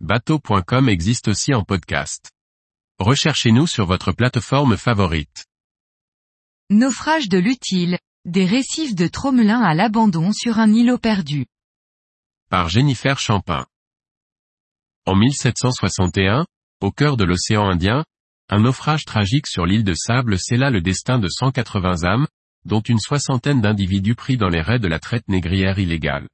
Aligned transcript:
bateau.com 0.00 0.90
existe 0.90 1.28
aussi 1.28 1.54
en 1.54 1.64
podcast. 1.64 2.30
Recherchez-nous 2.98 3.66
sur 3.66 3.86
votre 3.86 4.12
plateforme 4.12 4.76
favorite. 4.76 5.46
Naufrage 6.68 7.28
de 7.28 7.38
l'utile, 7.38 7.98
des 8.26 8.44
récifs 8.44 8.94
de 8.94 9.06
Tromelin 9.06 9.62
à 9.62 9.74
l'abandon 9.74 10.32
sur 10.32 10.58
un 10.58 10.70
îlot 10.70 10.98
perdu. 10.98 11.46
Par 12.50 12.68
Jennifer 12.68 13.18
Champin. 13.18 13.66
En 15.06 15.16
1761, 15.16 16.44
au 16.82 16.90
cœur 16.90 17.16
de 17.16 17.24
l'océan 17.24 17.66
Indien, 17.66 18.04
un 18.50 18.60
naufrage 18.60 19.06
tragique 19.06 19.46
sur 19.46 19.64
l'île 19.64 19.84
de 19.84 19.94
Sable 19.94 20.38
scella 20.38 20.70
le 20.70 20.82
destin 20.82 21.18
de 21.18 21.28
180 21.28 22.04
âmes, 22.04 22.26
dont 22.66 22.80
une 22.82 23.00
soixantaine 23.00 23.62
d'individus 23.62 24.14
pris 24.14 24.36
dans 24.36 24.48
les 24.48 24.60
raids 24.60 24.78
de 24.78 24.88
la 24.88 24.98
traite 24.98 25.26
négrière 25.28 25.78
illégale. 25.78 26.28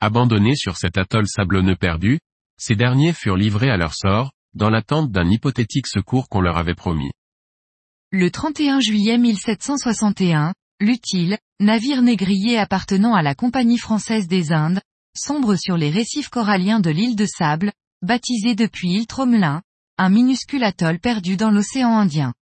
Abandonnés 0.00 0.56
sur 0.56 0.76
cet 0.76 0.96
atoll 0.96 1.26
sablonneux 1.26 1.76
perdu, 1.76 2.20
ces 2.56 2.74
derniers 2.74 3.12
furent 3.12 3.36
livrés 3.36 3.70
à 3.70 3.76
leur 3.76 3.94
sort, 3.94 4.32
dans 4.54 4.70
l'attente 4.70 5.10
d'un 5.10 5.28
hypothétique 5.28 5.86
secours 5.86 6.28
qu'on 6.28 6.40
leur 6.40 6.58
avait 6.58 6.74
promis. 6.74 7.10
Le 8.10 8.30
31 8.30 8.80
juillet 8.80 9.18
1761, 9.18 10.54
l'utile, 10.80 11.38
navire 11.60 12.02
négrier 12.02 12.58
appartenant 12.58 13.14
à 13.14 13.22
la 13.22 13.34
Compagnie 13.34 13.78
française 13.78 14.28
des 14.28 14.52
Indes, 14.52 14.80
sombre 15.16 15.56
sur 15.56 15.76
les 15.76 15.90
récifs 15.90 16.28
coralliens 16.28 16.80
de 16.80 16.90
l'île 16.90 17.16
de 17.16 17.26
Sable, 17.26 17.72
baptisé 18.02 18.54
depuis 18.54 18.92
île 18.92 19.06
Tromelin, 19.06 19.62
un 19.98 20.08
minuscule 20.10 20.64
atoll 20.64 20.98
perdu 20.98 21.36
dans 21.36 21.50
l'océan 21.50 21.96
Indien. 21.96 22.34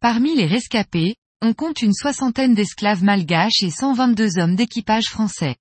Parmi 0.00 0.34
les 0.34 0.46
rescapés, 0.46 1.16
on 1.42 1.54
compte 1.54 1.82
une 1.82 1.94
soixantaine 1.94 2.54
d'esclaves 2.54 3.04
malgaches 3.04 3.62
et 3.62 3.70
122 3.70 4.38
hommes 4.38 4.56
d'équipage 4.56 5.06
français. 5.06 5.56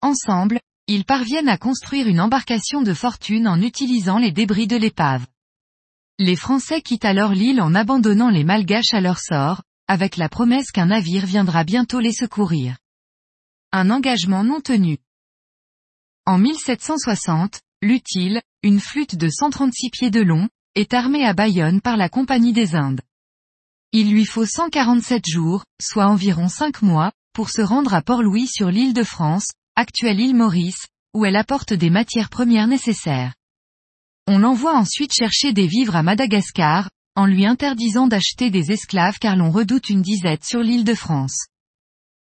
Ensemble, 0.00 0.60
ils 0.86 1.04
parviennent 1.04 1.48
à 1.48 1.58
construire 1.58 2.08
une 2.08 2.20
embarcation 2.20 2.82
de 2.82 2.94
fortune 2.94 3.46
en 3.46 3.60
utilisant 3.60 4.18
les 4.18 4.32
débris 4.32 4.66
de 4.66 4.76
l'épave. 4.76 5.26
Les 6.18 6.36
Français 6.36 6.82
quittent 6.82 7.04
alors 7.04 7.32
l'île 7.32 7.60
en 7.60 7.74
abandonnant 7.74 8.30
les 8.30 8.44
Malgaches 8.44 8.92
à 8.92 9.00
leur 9.00 9.18
sort, 9.18 9.62
avec 9.88 10.16
la 10.16 10.28
promesse 10.28 10.70
qu'un 10.70 10.86
navire 10.86 11.26
viendra 11.26 11.64
bientôt 11.64 12.00
les 12.00 12.12
secourir. 12.12 12.76
Un 13.72 13.90
engagement 13.90 14.44
non 14.44 14.60
tenu. 14.60 14.98
En 16.26 16.38
1760, 16.38 17.60
l'utile, 17.80 18.42
une 18.62 18.80
flûte 18.80 19.16
de 19.16 19.28
136 19.28 19.90
pieds 19.90 20.10
de 20.10 20.20
long, 20.20 20.48
est 20.74 20.94
armée 20.94 21.24
à 21.24 21.32
Bayonne 21.32 21.80
par 21.80 21.96
la 21.96 22.08
Compagnie 22.08 22.52
des 22.52 22.74
Indes. 22.74 23.02
Il 23.92 24.10
lui 24.10 24.24
faut 24.24 24.46
147 24.46 25.26
jours, 25.26 25.64
soit 25.80 26.06
environ 26.06 26.48
5 26.48 26.82
mois, 26.82 27.12
pour 27.32 27.50
se 27.50 27.60
rendre 27.60 27.94
à 27.94 28.02
Port-Louis 28.02 28.46
sur 28.46 28.70
l'île 28.70 28.94
de 28.94 29.04
France, 29.04 29.48
actuelle 29.76 30.20
île 30.20 30.36
Maurice, 30.36 30.86
où 31.14 31.24
elle 31.24 31.36
apporte 31.36 31.72
des 31.72 31.90
matières 31.90 32.30
premières 32.30 32.66
nécessaires. 32.66 33.34
On 34.26 34.38
l'envoie 34.38 34.76
ensuite 34.76 35.12
chercher 35.12 35.52
des 35.52 35.66
vivres 35.66 35.96
à 35.96 36.02
Madagascar, 36.02 36.88
en 37.16 37.26
lui 37.26 37.44
interdisant 37.44 38.06
d'acheter 38.06 38.50
des 38.50 38.72
esclaves 38.72 39.18
car 39.18 39.36
l'on 39.36 39.50
redoute 39.50 39.90
une 39.90 40.02
disette 40.02 40.44
sur 40.44 40.60
l'île 40.60 40.84
de 40.84 40.94
France. 40.94 41.46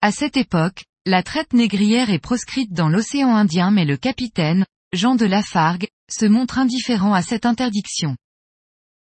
À 0.00 0.10
cette 0.10 0.36
époque, 0.36 0.84
la 1.06 1.22
traite 1.22 1.52
négrière 1.52 2.10
est 2.10 2.18
proscrite 2.18 2.72
dans 2.72 2.88
l'océan 2.88 3.34
Indien 3.36 3.70
mais 3.70 3.84
le 3.84 3.96
capitaine, 3.96 4.64
Jean 4.92 5.14
de 5.14 5.26
Lafargue, 5.26 5.88
se 6.10 6.26
montre 6.26 6.58
indifférent 6.58 7.14
à 7.14 7.22
cette 7.22 7.46
interdiction. 7.46 8.16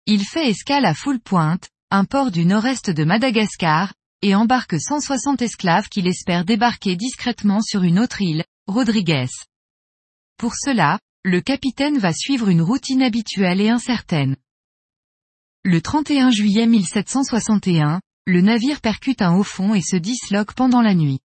Il 0.07 0.23
fait 0.25 0.49
escale 0.49 0.85
à 0.85 0.93
Full-Pointe, 0.93 1.69
un 1.91 2.05
port 2.05 2.31
du 2.31 2.45
nord-est 2.45 2.89
de 2.89 3.03
Madagascar, 3.03 3.93
et 4.21 4.35
embarque 4.35 4.79
160 4.79 5.41
esclaves 5.41 5.89
qu'il 5.89 6.07
espère 6.07 6.45
débarquer 6.45 6.95
discrètement 6.95 7.61
sur 7.61 7.83
une 7.83 7.99
autre 7.99 8.21
île, 8.21 8.43
Rodriguez. 8.67 9.27
Pour 10.37 10.53
cela, 10.55 10.99
le 11.23 11.41
capitaine 11.41 11.97
va 11.97 12.13
suivre 12.13 12.49
une 12.49 12.61
route 12.61 12.89
inhabituelle 12.89 13.61
et 13.61 13.69
incertaine. 13.69 14.35
Le 15.63 15.81
31 15.81 16.31
juillet 16.31 16.65
1761, 16.65 18.01
le 18.25 18.41
navire 18.41 18.81
percute 18.81 19.21
un 19.21 19.35
haut 19.35 19.43
fond 19.43 19.73
et 19.73 19.81
se 19.81 19.95
disloque 19.95 20.53
pendant 20.53 20.81
la 20.81 20.95
nuit. 20.95 21.19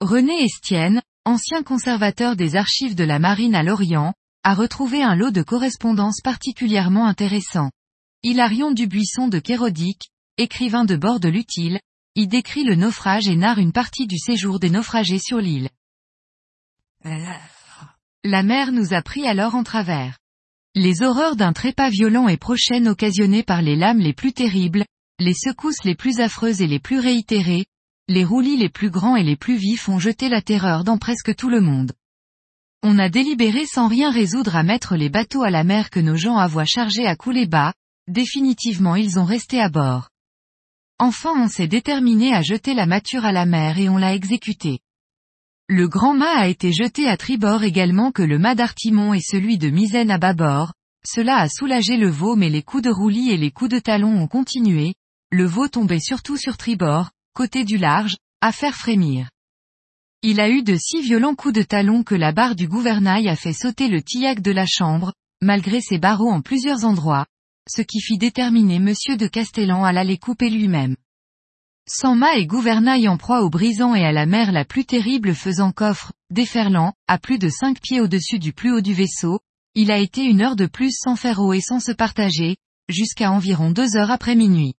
René 0.00 0.44
Estienne, 0.44 1.02
ancien 1.24 1.62
conservateur 1.62 2.36
des 2.36 2.56
archives 2.56 2.94
de 2.94 3.04
la 3.04 3.18
marine 3.18 3.54
à 3.54 3.62
Lorient, 3.62 4.14
a 4.42 4.54
retrouvé 4.54 5.02
un 5.02 5.14
lot 5.14 5.30
de 5.30 5.42
correspondances 5.42 6.20
particulièrement 6.22 7.06
intéressant. 7.06 7.70
Hilarion 8.22 8.70
Dubuisson 8.70 9.28
de 9.28 9.38
Kérodique, 9.38 10.10
écrivain 10.38 10.84
de 10.84 10.96
bord 10.96 11.20
de 11.20 11.28
l'utile, 11.28 11.80
y 12.16 12.26
décrit 12.26 12.64
le 12.64 12.74
naufrage 12.74 13.28
et 13.28 13.36
narre 13.36 13.58
une 13.58 13.72
partie 13.72 14.06
du 14.06 14.18
séjour 14.18 14.58
des 14.58 14.70
naufragés 14.70 15.18
sur 15.18 15.38
l'île. 15.38 15.68
La 18.24 18.42
mer 18.42 18.72
nous 18.72 18.92
a 18.92 19.00
pris 19.00 19.26
alors 19.26 19.54
en 19.54 19.62
travers. 19.62 20.18
Les 20.74 21.02
horreurs 21.02 21.36
d'un 21.36 21.52
trépas 21.52 21.88
violent 21.88 22.28
et 22.28 22.36
prochaine 22.36 22.88
occasionnées 22.88 23.42
par 23.42 23.62
les 23.62 23.76
lames 23.76 24.00
les 24.00 24.12
plus 24.12 24.32
terribles, 24.32 24.84
les 25.18 25.34
secousses 25.34 25.84
les 25.84 25.94
plus 25.94 26.20
affreuses 26.20 26.60
et 26.60 26.66
les 26.66 26.78
plus 26.78 26.98
réitérées, 26.98 27.66
les 28.08 28.24
roulis 28.24 28.56
les 28.56 28.68
plus 28.68 28.90
grands 28.90 29.16
et 29.16 29.22
les 29.22 29.36
plus 29.36 29.56
vifs 29.56 29.88
ont 29.88 29.98
jeté 29.98 30.28
la 30.28 30.42
terreur 30.42 30.84
dans 30.84 30.98
presque 30.98 31.34
tout 31.34 31.48
le 31.48 31.60
monde. 31.60 31.92
On 32.82 32.98
a 32.98 33.08
délibéré 33.08 33.66
sans 33.66 33.88
rien 33.88 34.10
résoudre 34.10 34.56
à 34.56 34.62
mettre 34.62 34.96
les 34.96 35.08
bateaux 35.08 35.42
à 35.42 35.50
la 35.50 35.64
mer 35.64 35.90
que 35.90 36.00
nos 36.00 36.16
gens 36.16 36.36
avoient 36.36 36.64
chargés 36.64 37.06
à 37.06 37.16
couler 37.16 37.46
bas, 37.46 37.72
définitivement 38.08 38.96
ils 38.96 39.18
ont 39.18 39.24
resté 39.24 39.60
à 39.60 39.68
bord. 39.68 40.09
Enfin 41.02 41.32
on 41.34 41.48
s'est 41.48 41.66
déterminé 41.66 42.34
à 42.34 42.42
jeter 42.42 42.74
la 42.74 42.84
mature 42.84 43.24
à 43.24 43.32
la 43.32 43.46
mer 43.46 43.78
et 43.78 43.88
on 43.88 43.96
l'a 43.96 44.14
exécuté. 44.14 44.80
Le 45.66 45.88
grand 45.88 46.12
mât 46.12 46.36
a 46.36 46.46
été 46.46 46.74
jeté 46.74 47.08
à 47.08 47.16
tribord 47.16 47.64
également 47.64 48.12
que 48.12 48.20
le 48.20 48.38
mât 48.38 48.54
d'artimon 48.54 49.14
et 49.14 49.22
celui 49.22 49.56
de 49.56 49.70
misaine 49.70 50.10
à 50.10 50.18
bâbord, 50.18 50.74
cela 51.02 51.38
a 51.38 51.48
soulagé 51.48 51.96
le 51.96 52.10
veau 52.10 52.36
mais 52.36 52.50
les 52.50 52.62
coups 52.62 52.82
de 52.82 52.90
roulis 52.90 53.30
et 53.30 53.38
les 53.38 53.50
coups 53.50 53.70
de 53.70 53.78
talon 53.78 54.14
ont 54.14 54.26
continué, 54.26 54.92
le 55.30 55.46
veau 55.46 55.68
tombait 55.68 56.00
surtout 56.00 56.36
sur 56.36 56.58
tribord, 56.58 57.08
côté 57.32 57.64
du 57.64 57.78
large, 57.78 58.18
à 58.42 58.52
faire 58.52 58.76
frémir. 58.76 59.30
Il 60.20 60.38
a 60.38 60.50
eu 60.50 60.62
de 60.62 60.76
si 60.76 61.00
violents 61.00 61.34
coups 61.34 61.54
de 61.54 61.62
talon 61.62 62.02
que 62.02 62.14
la 62.14 62.32
barre 62.32 62.56
du 62.56 62.68
gouvernail 62.68 63.26
a 63.30 63.36
fait 63.36 63.54
sauter 63.54 63.88
le 63.88 64.02
tillac 64.02 64.42
de 64.42 64.50
la 64.50 64.66
chambre, 64.66 65.14
malgré 65.40 65.80
ses 65.80 65.96
barreaux 65.96 66.30
en 66.30 66.42
plusieurs 66.42 66.84
endroits, 66.84 67.24
ce 67.70 67.82
qui 67.82 68.00
fit 68.00 68.18
déterminer 68.18 68.78
monsieur 68.78 69.16
de 69.16 69.26
Castellan 69.26 69.84
à 69.84 69.92
l'aller 69.92 70.18
couper 70.18 70.50
lui-même. 70.50 70.96
Sans 71.88 72.14
mât 72.14 72.36
et 72.36 72.46
gouvernail 72.46 73.08
en 73.08 73.16
proie 73.16 73.42
au 73.42 73.50
brisant 73.50 73.94
et 73.94 74.04
à 74.04 74.12
la 74.12 74.26
mer 74.26 74.52
la 74.52 74.64
plus 74.64 74.84
terrible 74.84 75.34
faisant 75.34 75.72
coffre, 75.72 76.12
déferlant, 76.30 76.94
à 77.08 77.18
plus 77.18 77.38
de 77.38 77.48
cinq 77.48 77.80
pieds 77.80 78.00
au-dessus 78.00 78.38
du 78.38 78.52
plus 78.52 78.72
haut 78.72 78.80
du 78.80 78.94
vaisseau, 78.94 79.40
il 79.74 79.90
a 79.90 79.98
été 79.98 80.24
une 80.24 80.40
heure 80.40 80.56
de 80.56 80.66
plus 80.66 80.92
sans 80.96 81.16
faire 81.16 81.40
eau 81.40 81.52
et 81.52 81.60
sans 81.60 81.80
se 81.80 81.92
partager, 81.92 82.56
jusqu'à 82.88 83.30
environ 83.30 83.70
deux 83.70 83.96
heures 83.96 84.10
après 84.10 84.34
minuit. 84.34 84.74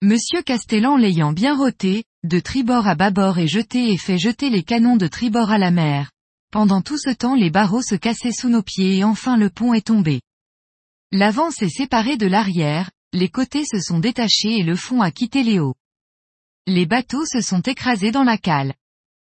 Monsieur 0.00 0.42
Castellan 0.42 0.96
l'ayant 0.96 1.32
bien 1.32 1.56
roté, 1.56 2.04
de 2.24 2.40
tribord 2.40 2.86
à 2.86 2.94
bâbord 2.94 3.38
et 3.38 3.48
jeté 3.48 3.90
et 3.92 3.98
fait 3.98 4.18
jeter 4.18 4.48
les 4.48 4.62
canons 4.62 4.96
de 4.96 5.06
tribord 5.06 5.50
à 5.50 5.58
la 5.58 5.70
mer. 5.70 6.10
Pendant 6.50 6.80
tout 6.80 6.98
ce 6.98 7.10
temps 7.10 7.34
les 7.34 7.50
barreaux 7.50 7.82
se 7.82 7.94
cassaient 7.94 8.32
sous 8.32 8.48
nos 8.48 8.62
pieds 8.62 8.98
et 8.98 9.04
enfin 9.04 9.36
le 9.36 9.50
pont 9.50 9.74
est 9.74 9.86
tombé. 9.86 10.20
L'avant 11.10 11.50
s'est 11.50 11.70
séparé 11.70 12.18
de 12.18 12.26
l'arrière, 12.26 12.90
les 13.14 13.30
côtés 13.30 13.64
se 13.64 13.80
sont 13.80 13.98
détachés 13.98 14.58
et 14.58 14.62
le 14.62 14.76
fond 14.76 15.00
a 15.00 15.10
quitté 15.10 15.42
les 15.42 15.58
hauts. 15.58 15.74
Les 16.66 16.84
bateaux 16.84 17.24
se 17.24 17.40
sont 17.40 17.62
écrasés 17.62 18.10
dans 18.10 18.24
la 18.24 18.36
cale. 18.36 18.74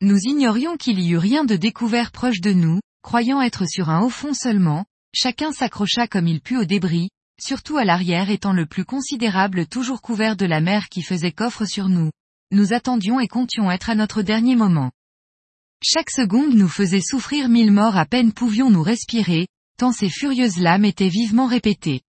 Nous 0.02 0.18
ignorions 0.18 0.76
qu'il 0.76 1.00
y 1.00 1.12
eût 1.12 1.18
rien 1.18 1.46
de 1.46 1.56
découvert 1.56 2.12
proche 2.12 2.42
de 2.42 2.52
nous, 2.52 2.82
croyant 3.02 3.42
être 3.42 3.66
sur 3.66 3.90
un 3.90 4.02
haut 4.02 4.10
fond 4.10 4.34
seulement, 4.34 4.86
chacun 5.14 5.54
s'accrocha 5.54 6.08
comme 6.08 6.28
il 6.28 6.42
put 6.42 6.58
aux 6.58 6.66
débris, 6.66 7.12
surtout 7.40 7.78
à 7.78 7.86
l'arrière 7.86 8.30
étant 8.30 8.52
le 8.52 8.66
plus 8.66 8.84
considérable 8.84 9.66
toujours 9.66 10.02
couvert 10.02 10.36
de 10.36 10.46
la 10.46 10.60
mer 10.60 10.90
qui 10.90 11.02
faisait 11.02 11.32
coffre 11.32 11.64
sur 11.64 11.88
nous. 11.88 12.12
Nous 12.52 12.74
attendions 12.74 13.22
et 13.22 13.30
comptions 13.30 13.72
être 13.72 13.90
à 13.90 13.96
notre 13.96 14.22
dernier 14.22 14.58
moment. 14.58 14.92
Chaque 15.82 16.10
seconde 16.10 16.56
nous 16.56 16.68
faisait 16.68 17.00
souffrir 17.00 17.48
mille 17.48 17.72
morts 17.72 17.96
à 17.96 18.06
peine 18.06 18.34
pouvions-nous 18.34 18.84
respirer, 18.84 19.48
tant 19.80 19.94
ces 19.94 20.10
furieuses 20.10 20.58
lames 20.58 20.84
étaient 20.84 21.08
vivement 21.08 21.48
répétées. 21.48 22.02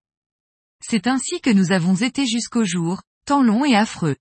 C'est 0.83 1.05
ainsi 1.05 1.39
que 1.39 1.51
nous 1.51 1.71
avons 1.71 1.93
été 1.93 2.25
jusqu'au 2.25 2.65
jour, 2.65 3.03
tant 3.25 3.43
long 3.43 3.63
et 3.63 3.75
affreux. 3.75 4.15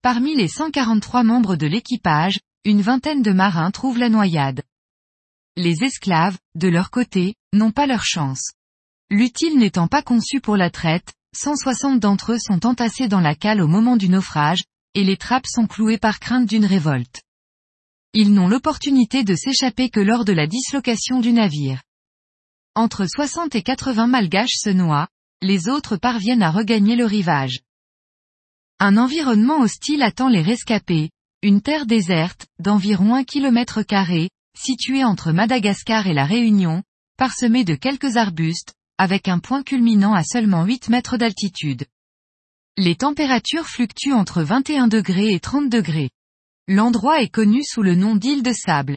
Parmi 0.00 0.34
les 0.34 0.48
143 0.48 1.24
membres 1.24 1.56
de 1.56 1.66
l'équipage, 1.66 2.40
une 2.64 2.80
vingtaine 2.80 3.20
de 3.20 3.32
marins 3.32 3.70
trouvent 3.70 3.98
la 3.98 4.08
noyade. 4.08 4.62
Les 5.58 5.84
esclaves, 5.84 6.38
de 6.54 6.68
leur 6.68 6.90
côté, 6.90 7.34
n'ont 7.52 7.70
pas 7.70 7.86
leur 7.86 8.04
chance. 8.04 8.52
L'utile 9.10 9.58
n'étant 9.58 9.86
pas 9.86 10.00
conçu 10.00 10.40
pour 10.40 10.56
la 10.56 10.70
traite, 10.70 11.12
160 11.36 12.00
d'entre 12.00 12.32
eux 12.32 12.38
sont 12.38 12.64
entassés 12.64 13.08
dans 13.08 13.20
la 13.20 13.34
cale 13.34 13.60
au 13.60 13.68
moment 13.68 13.98
du 13.98 14.08
naufrage, 14.08 14.64
et 14.94 15.04
les 15.04 15.18
trappes 15.18 15.46
sont 15.46 15.66
clouées 15.66 15.98
par 15.98 16.18
crainte 16.18 16.48
d'une 16.48 16.64
révolte. 16.64 17.20
Ils 18.14 18.32
n'ont 18.32 18.48
l'opportunité 18.48 19.22
de 19.22 19.34
s'échapper 19.34 19.90
que 19.90 20.00
lors 20.00 20.24
de 20.24 20.32
la 20.32 20.46
dislocation 20.46 21.20
du 21.20 21.34
navire. 21.34 21.82
Entre 22.74 23.04
60 23.06 23.54
et 23.54 23.62
80 23.62 24.06
malgaches 24.06 24.56
se 24.56 24.70
noient, 24.70 25.08
les 25.42 25.68
autres 25.68 25.98
parviennent 25.98 26.42
à 26.42 26.50
regagner 26.50 26.96
le 26.96 27.04
rivage. 27.04 27.60
Un 28.80 28.96
environnement 28.96 29.60
hostile 29.60 30.02
attend 30.02 30.30
les 30.30 30.40
rescapés, 30.40 31.10
une 31.42 31.60
terre 31.60 31.84
déserte, 31.84 32.46
d'environ 32.58 33.14
un 33.14 33.24
kilomètre 33.24 33.82
carré, 33.82 34.30
située 34.56 35.04
entre 35.04 35.32
Madagascar 35.32 36.06
et 36.06 36.14
la 36.14 36.24
Réunion, 36.24 36.82
parsemé 37.18 37.64
de 37.64 37.74
quelques 37.74 38.16
arbustes, 38.16 38.72
avec 38.96 39.28
un 39.28 39.38
point 39.38 39.62
culminant 39.62 40.14
à 40.14 40.24
seulement 40.24 40.64
8 40.64 40.88
mètres 40.88 41.18
d'altitude. 41.18 41.84
Les 42.78 42.96
températures 42.96 43.68
fluctuent 43.68 44.14
entre 44.14 44.42
21 44.42 44.88
degrés 44.88 45.34
et 45.34 45.40
30 45.40 45.68
degrés. 45.68 46.08
L'endroit 46.68 47.20
est 47.20 47.28
connu 47.28 47.62
sous 47.64 47.82
le 47.82 47.96
nom 47.96 48.16
d'île 48.16 48.42
de 48.42 48.52
sable. 48.54 48.96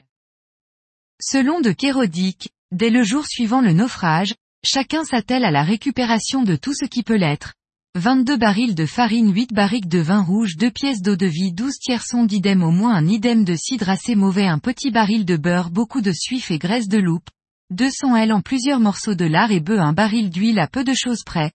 Selon 1.19 1.59
de 1.59 1.71
Kérodic, 1.71 2.49
dès 2.71 2.89
le 2.89 3.03
jour 3.03 3.25
suivant 3.25 3.61
le 3.61 3.73
naufrage, 3.73 4.35
chacun 4.65 5.03
s'attelle 5.03 5.45
à 5.45 5.51
la 5.51 5.63
récupération 5.63 6.43
de 6.43 6.55
tout 6.55 6.73
ce 6.73 6.85
qui 6.85 7.03
peut 7.03 7.17
l'être. 7.17 7.53
22 7.95 8.35
barils 8.35 8.75
de 8.75 8.85
farine 8.85 9.33
8 9.33 9.53
barriques 9.53 9.87
de 9.87 9.99
vin 9.99 10.21
rouge 10.21 10.57
2 10.57 10.69
pièces 10.69 11.01
d'eau 11.01 11.15
de 11.15 11.27
vie 11.27 11.53
12 11.53 11.79
tierçons 11.79 12.25
d'idem 12.25 12.61
au 12.61 12.71
moins 12.71 12.93
un 12.93 13.07
idem 13.07 13.45
de 13.45 13.55
cidre 13.55 13.89
assez 13.89 14.15
mauvais 14.15 14.47
un 14.47 14.59
petit 14.59 14.91
baril 14.91 15.23
de 15.23 15.37
beurre 15.37 15.69
beaucoup 15.69 16.01
de 16.01 16.11
suif 16.11 16.51
et 16.51 16.57
graisse 16.57 16.89
de 16.89 16.97
loupe, 16.97 17.29
200 17.69 18.15
L 18.17 18.33
en 18.33 18.41
plusieurs 18.41 18.81
morceaux 18.81 19.15
de 19.15 19.23
lard 19.23 19.51
et 19.51 19.61
bœuf 19.61 19.79
un 19.79 19.93
baril 19.93 20.29
d'huile 20.29 20.59
à 20.59 20.67
peu 20.67 20.83
de 20.83 20.93
choses 20.93 21.23
près, 21.25 21.53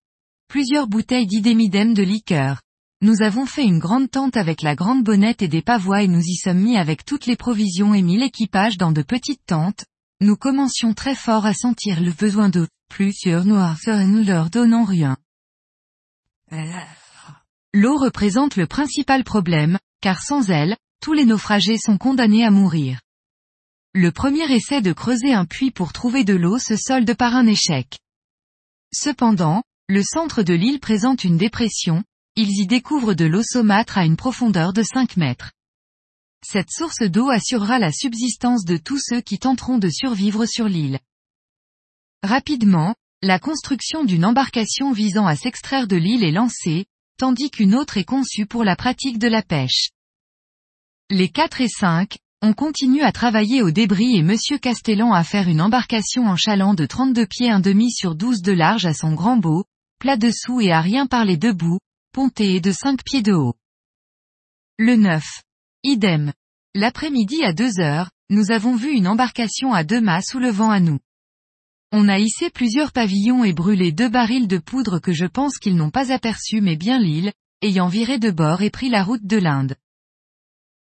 plusieurs 0.48 0.88
bouteilles 0.88 1.26
d'idémidem 1.26 1.92
de 1.92 2.02
liqueur. 2.02 2.62
Nous 3.02 3.22
avons 3.22 3.46
fait 3.46 3.64
une 3.64 3.78
grande 3.78 4.10
tente 4.10 4.36
avec 4.36 4.62
la 4.62 4.74
grande 4.74 5.04
bonnette 5.04 5.42
et 5.42 5.48
des 5.48 5.62
pavois 5.62 6.02
et 6.02 6.08
nous 6.08 6.22
y 6.22 6.36
sommes 6.36 6.60
mis 6.60 6.76
avec 6.76 7.04
toutes 7.04 7.26
les 7.26 7.36
provisions 7.36 7.94
et 7.94 8.02
mis 8.02 8.18
l'équipage 8.18 8.78
dans 8.78 8.92
de 8.92 9.02
petites 9.02 9.44
tentes. 9.46 9.84
Nous 10.22 10.36
commencions 10.36 10.92
très 10.92 11.14
fort 11.14 11.46
à 11.46 11.54
sentir 11.54 12.02
le 12.02 12.12
besoin 12.12 12.50
d'eau, 12.50 12.66
plusieurs 12.90 13.46
noirceurs 13.46 14.00
et 14.00 14.06
nous 14.06 14.22
leur 14.22 14.50
donnons 14.50 14.84
rien. 14.84 15.16
L'eau 17.72 17.96
représente 17.96 18.56
le 18.56 18.66
principal 18.66 19.24
problème, 19.24 19.78
car 20.02 20.20
sans 20.22 20.50
elle, 20.50 20.76
tous 21.00 21.14
les 21.14 21.24
naufragés 21.24 21.78
sont 21.78 21.96
condamnés 21.96 22.44
à 22.44 22.50
mourir. 22.50 23.00
Le 23.94 24.12
premier 24.12 24.52
essai 24.52 24.82
de 24.82 24.92
creuser 24.92 25.32
un 25.32 25.46
puits 25.46 25.70
pour 25.70 25.94
trouver 25.94 26.22
de 26.22 26.34
l'eau 26.34 26.58
se 26.58 26.76
solde 26.76 27.14
par 27.14 27.34
un 27.34 27.46
échec. 27.46 27.98
Cependant, 28.92 29.62
le 29.88 30.02
centre 30.02 30.42
de 30.42 30.52
l'île 30.52 30.80
présente 30.80 31.24
une 31.24 31.38
dépression, 31.38 32.04
ils 32.36 32.60
y 32.60 32.66
découvrent 32.66 33.14
de 33.14 33.24
l'eau 33.24 33.42
saumâtre 33.42 33.96
à 33.96 34.04
une 34.04 34.16
profondeur 34.16 34.72
de 34.72 34.82
5 34.82 35.16
mètres. 35.16 35.50
Cette 36.42 36.70
source 36.70 37.02
d'eau 37.02 37.28
assurera 37.28 37.78
la 37.78 37.92
subsistance 37.92 38.64
de 38.64 38.76
tous 38.76 38.98
ceux 38.98 39.20
qui 39.20 39.38
tenteront 39.38 39.78
de 39.78 39.88
survivre 39.88 40.46
sur 40.46 40.68
l'île. 40.68 40.98
Rapidement, 42.22 42.94
la 43.22 43.38
construction 43.38 44.04
d'une 44.04 44.24
embarcation 44.24 44.92
visant 44.92 45.26
à 45.26 45.36
s'extraire 45.36 45.86
de 45.86 45.96
l'île 45.96 46.24
est 46.24 46.32
lancée, 46.32 46.86
tandis 47.18 47.50
qu'une 47.50 47.74
autre 47.74 47.98
est 47.98 48.04
conçue 48.04 48.46
pour 48.46 48.64
la 48.64 48.76
pratique 48.76 49.18
de 49.18 49.28
la 49.28 49.42
pêche. 49.42 49.90
Les 51.10 51.28
4 51.28 51.60
et 51.60 51.68
5, 51.68 52.16
on 52.40 52.54
continue 52.54 53.02
à 53.02 53.12
travailler 53.12 53.62
au 53.62 53.70
débris 53.70 54.16
et 54.16 54.22
Monsieur 54.22 54.56
Castellan 54.56 55.12
à 55.12 55.24
faire 55.24 55.48
une 55.48 55.60
embarcation 55.60 56.26
en 56.26 56.36
chaland 56.36 56.72
de 56.72 56.86
32 56.86 57.26
pieds 57.26 57.50
un 57.50 57.60
demi 57.60 57.90
sur 57.90 58.14
12 58.14 58.40
de 58.40 58.52
large 58.52 58.86
à 58.86 58.94
son 58.94 59.12
grand 59.12 59.36
beau, 59.36 59.64
plat 59.98 60.16
dessous 60.16 60.62
et 60.62 60.72
à 60.72 60.80
rien 60.80 61.06
parler 61.06 61.36
debout, 61.36 61.78
ponté 62.12 62.54
et 62.54 62.60
de 62.62 62.72
5 62.72 63.04
pieds 63.04 63.22
de 63.22 63.34
haut. 63.34 63.54
Le 64.78 64.96
9. 64.96 65.22
Idem. 65.82 66.34
L'après-midi 66.74 67.42
à 67.42 67.54
2 67.54 67.80
heures, 67.80 68.10
nous 68.28 68.50
avons 68.50 68.76
vu 68.76 68.90
une 68.90 69.08
embarcation 69.08 69.72
à 69.72 69.82
deux 69.82 70.02
mâts 70.02 70.20
sous 70.20 70.38
le 70.38 70.50
vent 70.50 70.70
à 70.70 70.78
nous. 70.78 70.98
On 71.90 72.06
a 72.06 72.18
hissé 72.18 72.50
plusieurs 72.50 72.92
pavillons 72.92 73.44
et 73.44 73.54
brûlé 73.54 73.90
deux 73.90 74.10
barils 74.10 74.46
de 74.46 74.58
poudre 74.58 74.98
que 74.98 75.12
je 75.12 75.24
pense 75.24 75.56
qu'ils 75.56 75.76
n'ont 75.76 75.90
pas 75.90 76.12
aperçus 76.12 76.60
mais 76.60 76.76
bien 76.76 76.98
l'île, 76.98 77.32
ayant 77.62 77.88
viré 77.88 78.18
de 78.18 78.30
bord 78.30 78.60
et 78.60 78.68
pris 78.68 78.90
la 78.90 79.02
route 79.02 79.24
de 79.24 79.38
l'Inde. 79.38 79.74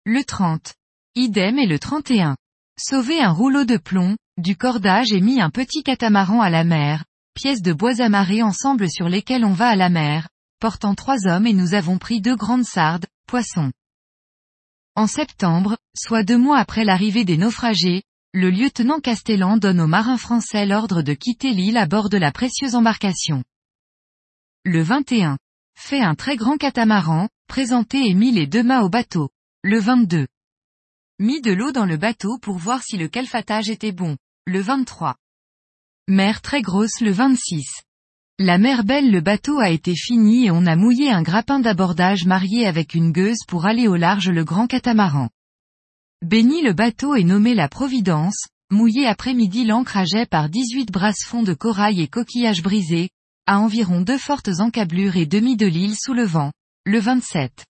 Le 0.06 0.24
30. 0.24 0.74
Idem 1.16 1.58
et 1.58 1.66
le 1.66 1.78
31. 1.78 2.38
Sauver 2.80 3.20
un 3.20 3.30
rouleau 3.30 3.66
de 3.66 3.76
plomb, 3.76 4.16
du 4.38 4.56
cordage 4.56 5.12
et 5.12 5.20
mis 5.20 5.38
un 5.38 5.50
petit 5.50 5.82
catamaran 5.82 6.40
à 6.40 6.48
la 6.48 6.64
mer, 6.64 7.04
pièces 7.34 7.60
de 7.60 7.74
bois 7.74 8.00
amarrées 8.00 8.42
ensemble 8.42 8.90
sur 8.90 9.10
lesquelles 9.10 9.44
on 9.44 9.52
va 9.52 9.68
à 9.68 9.76
la 9.76 9.90
mer, 9.90 10.30
portant 10.60 10.94
trois 10.94 11.26
hommes 11.26 11.46
et 11.46 11.52
nous 11.52 11.74
avons 11.74 11.98
pris 11.98 12.22
deux 12.22 12.36
grandes 12.36 12.64
sardes, 12.64 13.06
poissons. 13.26 13.70
En 14.98 15.06
septembre, 15.06 15.78
soit 15.96 16.24
deux 16.24 16.36
mois 16.36 16.58
après 16.58 16.84
l'arrivée 16.84 17.24
des 17.24 17.36
naufragés, 17.36 18.02
le 18.32 18.50
lieutenant 18.50 18.98
Castellan 18.98 19.56
donne 19.56 19.80
aux 19.80 19.86
marins 19.86 20.18
français 20.18 20.66
l'ordre 20.66 21.02
de 21.02 21.14
quitter 21.14 21.52
l'île 21.52 21.76
à 21.76 21.86
bord 21.86 22.08
de 22.08 22.18
la 22.18 22.32
précieuse 22.32 22.74
embarcation. 22.74 23.44
Le 24.64 24.82
21. 24.82 25.38
Fait 25.76 26.00
un 26.00 26.16
très 26.16 26.36
grand 26.36 26.56
catamaran, 26.56 27.28
présenté 27.46 28.08
et 28.08 28.14
mis 28.14 28.32
les 28.32 28.48
deux 28.48 28.64
mâts 28.64 28.82
au 28.82 28.88
bateau. 28.88 29.30
Le 29.62 29.78
22. 29.78 30.26
Mis 31.20 31.40
de 31.42 31.52
l'eau 31.52 31.70
dans 31.70 31.86
le 31.86 31.96
bateau 31.96 32.36
pour 32.38 32.56
voir 32.56 32.82
si 32.82 32.96
le 32.96 33.06
calfatage 33.06 33.70
était 33.70 33.92
bon. 33.92 34.16
Le 34.46 34.58
23. 34.58 35.14
Mer 36.08 36.42
très 36.42 36.60
grosse 36.60 37.00
le 37.00 37.12
26. 37.12 37.84
La 38.40 38.56
mer 38.56 38.84
belle 38.84 39.10
le 39.10 39.20
bateau 39.20 39.58
a 39.58 39.68
été 39.68 39.96
fini 39.96 40.46
et 40.46 40.52
on 40.52 40.64
a 40.64 40.76
mouillé 40.76 41.10
un 41.10 41.22
grappin 41.22 41.58
d'abordage 41.58 42.24
marié 42.24 42.68
avec 42.68 42.94
une 42.94 43.10
gueuse 43.10 43.44
pour 43.48 43.66
aller 43.66 43.88
au 43.88 43.96
large 43.96 44.30
le 44.30 44.44
grand 44.44 44.68
catamaran. 44.68 45.28
Béni 46.24 46.62
le 46.62 46.72
bateau 46.72 47.16
est 47.16 47.24
nommé 47.24 47.56
la 47.56 47.68
Providence, 47.68 48.46
mouillé 48.70 49.08
après-midi 49.08 49.64
l'ancre 49.64 49.98
par 50.30 50.48
18 50.48 50.92
brasses 50.92 51.24
fonds 51.24 51.42
de 51.42 51.52
corail 51.52 52.00
et 52.00 52.06
coquillages 52.06 52.62
brisés, 52.62 53.10
à 53.48 53.58
environ 53.58 54.02
deux 54.02 54.18
fortes 54.18 54.60
encablures 54.60 55.16
et 55.16 55.26
demi 55.26 55.56
de 55.56 55.66
l'île 55.66 55.96
sous 55.96 56.14
le 56.14 56.24
vent, 56.24 56.52
le 56.84 57.00
27. 57.00 57.64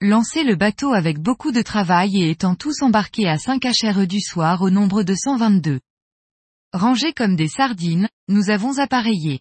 Lancer 0.00 0.44
le 0.44 0.54
bateau 0.54 0.92
avec 0.92 1.18
beaucoup 1.18 1.50
de 1.50 1.62
travail 1.62 2.22
et 2.22 2.30
étant 2.30 2.54
tous 2.54 2.82
embarqués 2.82 3.28
à 3.28 3.36
5 3.36 3.64
HRE 3.64 4.06
du 4.06 4.20
soir 4.20 4.62
au 4.62 4.70
nombre 4.70 5.02
de 5.02 5.16
122. 5.16 5.80
Rangés 6.72 7.12
comme 7.12 7.34
des 7.34 7.48
sardines, 7.48 8.08
nous 8.28 8.48
avons 8.48 8.78
appareillé. 8.78 9.40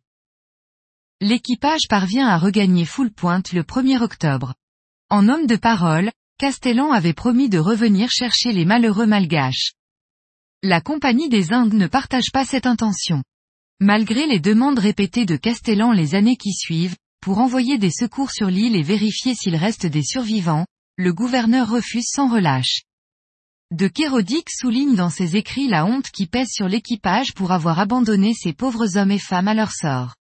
L'équipage 1.24 1.88
parvient 1.88 2.28
à 2.28 2.40
regagner 2.40 2.84
full 2.84 3.12
pointe 3.12 3.54
le 3.54 3.62
1er 3.62 4.02
octobre. 4.02 4.56
En 5.12 5.30
homme 5.30 5.46
de 5.46 5.56
parole, 5.56 6.10
Castellan 6.40 6.92
avait 6.92 7.14
promis 7.14 7.48
de 7.48 7.60
revenir 7.60 8.10
chercher 8.10 8.52
les 8.52 8.66
malheureux 8.66 9.06
malgaches. 9.06 9.74
La 10.64 10.82
Compagnie 10.82 11.30
des 11.30 11.54
Indes 11.54 11.76
ne 11.76 11.86
partage 11.86 12.32
pas 12.34 12.44
cette 12.44 12.66
intention. 12.66 13.24
Malgré 13.80 14.26
les 14.26 14.40
demandes 14.40 14.80
répétées 14.80 15.28
de 15.28 15.36
Castellan 15.36 15.92
les 15.92 16.16
années 16.16 16.38
qui 16.38 16.54
suivent, 16.54 16.96
pour 17.22 17.38
envoyer 17.38 17.78
des 17.78 17.92
secours 17.92 18.32
sur 18.32 18.48
l'île 18.48 18.76
et 18.76 18.82
vérifier 18.82 19.36
s'il 19.36 19.56
reste 19.56 19.86
des 19.86 20.04
survivants, 20.04 20.66
le 20.98 21.14
gouverneur 21.14 21.70
refuse 21.70 22.08
sans 22.08 22.34
relâche. 22.34 22.82
De 23.70 23.88
Kérodic 23.88 24.50
souligne 24.50 24.96
dans 24.96 25.12
ses 25.12 25.36
écrits 25.36 25.68
la 25.68 25.86
honte 25.86 26.10
qui 26.10 26.26
pèse 26.26 26.50
sur 26.50 26.68
l'équipage 26.68 27.36
pour 27.36 27.52
avoir 27.52 27.78
abandonné 27.78 28.34
ces 28.34 28.54
pauvres 28.54 28.98
hommes 28.98 29.12
et 29.12 29.20
femmes 29.20 29.48
à 29.50 29.54
leur 29.54 29.72
sort. 29.72 30.16